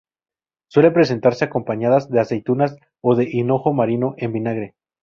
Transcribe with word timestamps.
Suelen 0.67 0.93
presentarse 0.93 1.45
acompañadas 1.45 2.09
de 2.09 2.19
aceitunas 2.19 2.75
o 3.01 3.13
de 3.13 3.29
hinojo 3.31 3.71
marino 3.71 4.15
en 4.17 4.33
vinagre. 4.33 4.75